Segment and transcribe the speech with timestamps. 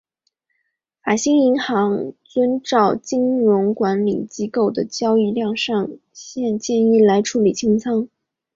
[1.03, 8.09] 法兴银行遵照金融管理机构的交易量上限建议来处理清仓。